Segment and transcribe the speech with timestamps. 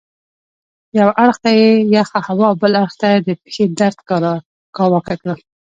[0.99, 1.49] یوه اړخ ته
[1.95, 3.99] یخې هوا او بل اړخ ته د پښې درد
[4.75, 5.37] کاواکه کړم.